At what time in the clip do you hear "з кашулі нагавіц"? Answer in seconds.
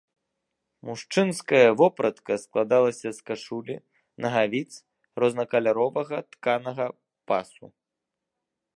3.17-4.69